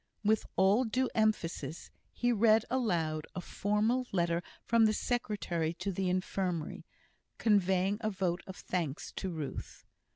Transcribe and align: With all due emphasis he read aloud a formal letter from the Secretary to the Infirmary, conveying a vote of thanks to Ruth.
With 0.23 0.47
all 0.55 0.83
due 0.83 1.11
emphasis 1.13 1.91
he 2.11 2.31
read 2.31 2.65
aloud 2.71 3.27
a 3.35 3.39
formal 3.41 4.07
letter 4.11 4.41
from 4.65 4.85
the 4.85 4.93
Secretary 4.95 5.75
to 5.75 5.91
the 5.91 6.09
Infirmary, 6.09 6.87
conveying 7.37 7.99
a 8.01 8.09
vote 8.09 8.41
of 8.47 8.55
thanks 8.55 9.11
to 9.17 9.29
Ruth. 9.29 9.85